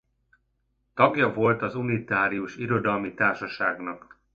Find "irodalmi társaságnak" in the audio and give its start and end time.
2.55-4.19